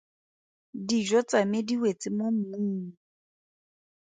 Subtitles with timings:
[0.87, 2.83] Dijo tsa me di wetse mo mmung.